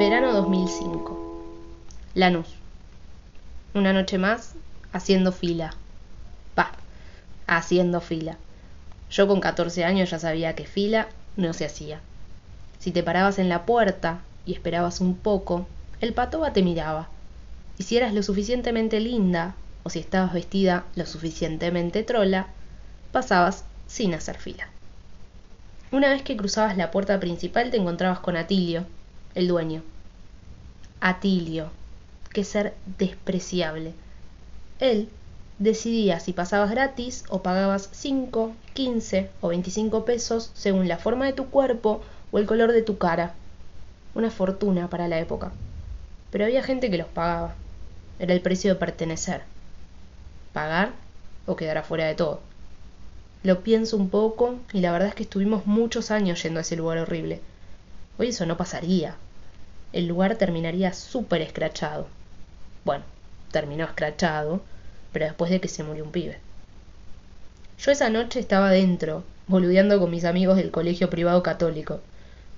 [0.00, 1.14] Verano 2005.
[2.14, 2.46] Lanús.
[3.74, 4.54] Una noche más
[4.94, 5.74] haciendo fila.
[6.54, 6.72] Pa,
[7.46, 8.38] haciendo fila.
[9.10, 12.00] Yo con 14 años ya sabía que fila no se hacía.
[12.78, 15.66] Si te parabas en la puerta y esperabas un poco,
[16.00, 17.10] el patoba te miraba.
[17.76, 22.46] Y si eras lo suficientemente linda o si estabas vestida lo suficientemente trola,
[23.12, 24.66] pasabas sin hacer fila.
[25.92, 28.86] Una vez que cruzabas la puerta principal te encontrabas con Atilio,
[29.34, 29.82] el dueño.
[31.02, 31.70] Atilio,
[32.30, 33.94] qué ser despreciable.
[34.80, 35.08] Él
[35.58, 41.32] decidía si pasabas gratis o pagabas 5, 15 o 25 pesos según la forma de
[41.32, 43.32] tu cuerpo o el color de tu cara.
[44.14, 45.52] Una fortuna para la época.
[46.30, 47.54] Pero había gente que los pagaba.
[48.18, 49.42] Era el precio de pertenecer.
[50.52, 50.92] Pagar
[51.46, 52.40] o quedar afuera de todo.
[53.42, 56.76] Lo pienso un poco y la verdad es que estuvimos muchos años yendo a ese
[56.76, 57.40] lugar horrible.
[58.18, 59.16] Hoy eso no pasaría.
[59.92, 62.06] El lugar terminaría súper escrachado.
[62.84, 63.04] Bueno,
[63.50, 64.60] terminó escrachado,
[65.12, 66.38] pero después de que se murió un pibe.
[67.78, 72.00] Yo esa noche estaba dentro, boludeando con mis amigos del colegio privado católico.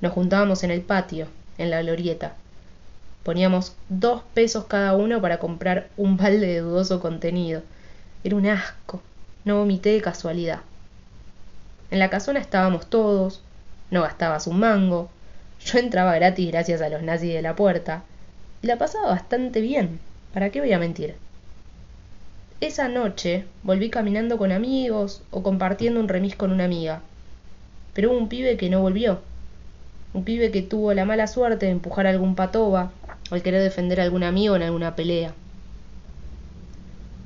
[0.00, 2.34] Nos juntábamos en el patio, en la glorieta.
[3.22, 7.62] Poníamos dos pesos cada uno para comprar un balde de dudoso contenido.
[8.24, 9.00] Era un asco.
[9.44, 10.60] No vomité de casualidad.
[11.90, 13.42] En la casona estábamos todos,
[13.90, 15.10] no gastabas un mango,
[15.64, 18.02] yo entraba gratis gracias a los nazis de la puerta,
[18.62, 20.00] y la pasaba bastante bien,
[20.32, 21.14] ¿para qué voy a mentir?
[22.60, 27.02] Esa noche volví caminando con amigos o compartiendo un remis con una amiga,
[27.92, 29.20] pero hubo un pibe que no volvió,
[30.14, 32.92] un pibe que tuvo la mala suerte de empujar a algún patoba
[33.30, 35.32] o al querer defender a algún amigo en alguna pelea.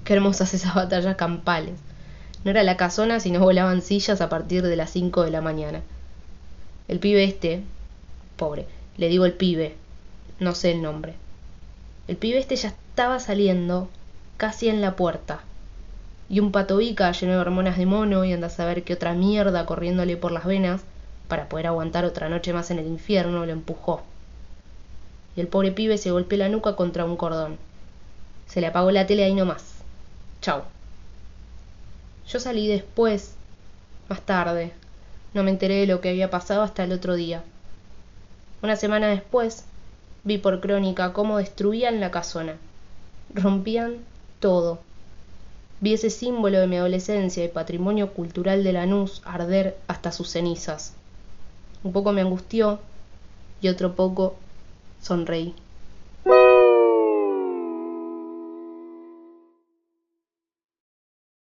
[0.05, 1.75] Qué hermosas esas batallas campales.
[2.45, 5.83] No era la casona, sino volaban sillas a partir de las cinco de la mañana.
[6.87, 7.63] El pibe este,
[8.37, 9.75] pobre, le digo el pibe,
[10.39, 11.15] no sé el nombre.
[12.09, 13.89] El pibe este ya estaba saliendo
[14.37, 15.41] casi en la puerta.
[16.29, 19.67] Y un patobica lleno de hormonas de mono y anda a saber qué otra mierda
[19.67, 20.83] corriéndole por las venas
[21.29, 24.03] para poder aguantar otra noche más en el infierno, lo empujó.
[25.37, 27.59] Y el pobre pibe se golpeó la nuca contra un cordón.
[28.47, 29.65] Se le apagó la tele ahí nomás.
[30.41, 30.63] Chau.
[32.29, 33.35] Yo salí después,
[34.09, 34.73] más tarde.
[35.35, 37.43] No me enteré de lo que había pasado hasta el otro día.
[38.63, 39.65] Una semana después,
[40.25, 42.57] vi por crónica cómo destruían la casona.
[43.35, 43.99] Rompían
[44.41, 44.79] todo.
[45.81, 50.95] Vi ese símbolo de mi adolescencia y patrimonio cultural de Lanús arder hasta sus cenizas.
[51.85, 52.81] Un poco me angustió
[53.61, 54.35] y otro poco
[55.03, 55.55] sonreí.